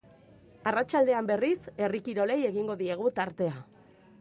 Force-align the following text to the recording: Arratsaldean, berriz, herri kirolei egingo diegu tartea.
Arratsaldean, 0.69 1.27
berriz, 1.31 1.59
herri 1.87 2.01
kirolei 2.09 2.39
egingo 2.53 2.79
diegu 2.81 3.13
tartea. 3.21 3.55